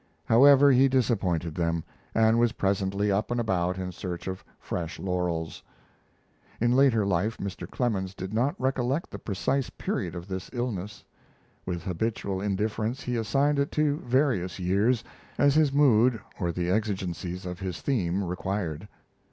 [0.25, 1.83] However, he disappointed them,
[2.15, 5.61] and was presently up and about in search of fresh laurels.
[6.59, 7.69] [In later life Mr.
[7.69, 11.03] Clemens did not recollect the precise period of this illness.
[11.67, 15.03] With habitual indifference he assigned it to various years,
[15.37, 18.87] as his mood or the exigencies of his theme required.